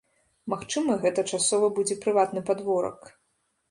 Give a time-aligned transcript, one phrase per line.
[0.53, 3.17] Магчыма, гэта часова будзе прыватны падворак.